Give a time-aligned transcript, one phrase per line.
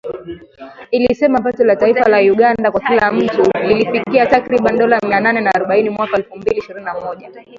[0.91, 5.51] ilisema pato la taifa la Uganda kwa kila mtu lilifikia takriban dola mia nane na
[5.55, 7.29] arobaini mwaka wa elfu mbili ishirini na moja.